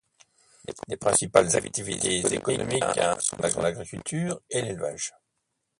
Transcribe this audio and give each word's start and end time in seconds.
Les 0.87 0.97
principales 0.97 1.55
activités 1.55 2.25
économiques 2.33 2.83
sont 3.19 3.37
l'agriculture 3.61 4.41
et 4.49 4.63
l'élevage. 4.63 5.13